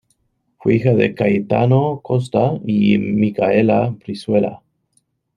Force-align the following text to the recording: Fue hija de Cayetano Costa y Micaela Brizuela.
Fue 0.57 0.77
hija 0.77 0.95
de 0.95 1.13
Cayetano 1.13 1.99
Costa 2.01 2.53
y 2.65 2.97
Micaela 2.97 3.89
Brizuela. 4.03 4.63